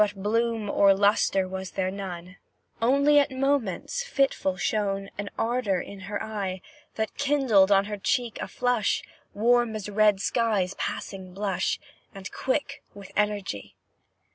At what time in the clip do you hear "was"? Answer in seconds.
1.47-1.69